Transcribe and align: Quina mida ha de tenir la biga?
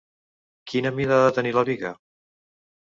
Quina 0.71 0.93
mida 1.01 1.15
ha 1.19 1.27
de 1.29 1.37
tenir 1.37 1.55
la 1.61 1.67
biga? 1.71 1.95